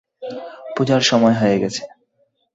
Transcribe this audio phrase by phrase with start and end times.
[0.75, 1.83] পূজার সময় হয়ে গেছে।